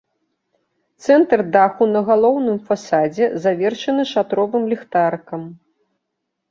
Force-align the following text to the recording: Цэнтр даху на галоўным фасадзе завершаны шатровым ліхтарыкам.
Цэнтр 1.05 1.43
даху 1.55 1.83
на 1.95 2.01
галоўным 2.09 2.57
фасадзе 2.71 3.25
завершаны 3.45 4.03
шатровым 4.15 4.63
ліхтарыкам. 4.75 5.41